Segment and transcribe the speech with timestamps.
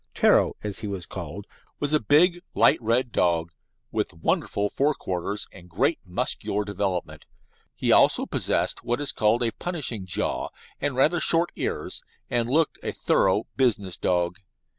[0.15, 1.45] "Ptero," as he was called,
[1.79, 3.51] was a big, light red dog,
[3.91, 7.25] with wonderful fore quarters and great muscular development.
[7.75, 12.01] He also possessed what is called a "punishing jaw" and rather short ears,
[12.31, 14.39] and looked a thorough "business" dog.